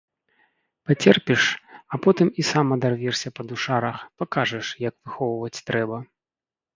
Пацерпіш, 0.91 1.41
а 1.97 1.99
потым 2.05 2.27
і 2.43 2.45
сам 2.51 2.67
адарвешся 2.75 3.29
на 3.39 3.43
душарах, 3.51 3.97
пакажаш, 4.23 4.65
як 4.87 4.95
выхоўваць 5.05 5.63
трэба. 5.69 5.97